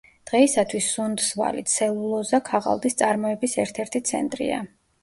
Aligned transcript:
დღეისათვის 0.29 0.87
სუნდსვალი 0.93 1.65
ცელულოზა-ქაღალდის 1.75 2.99
წარმოების 3.05 3.57
ერთ-ერთი 3.67 4.05
ცენტრია. 4.15 4.65